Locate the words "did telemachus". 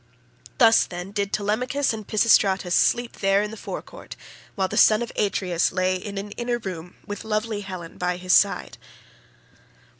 1.11-1.93